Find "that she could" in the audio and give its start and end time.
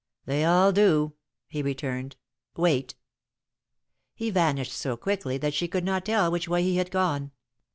5.37-5.83